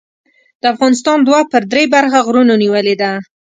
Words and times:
د 0.61 0.63
افغانستان 0.73 1.17
دوه 1.27 1.41
پر 1.51 1.63
درې 1.71 1.83
برخه 1.93 2.19
غرونو 2.27 2.53
نیولې 2.63 2.95
ده. 3.01 3.11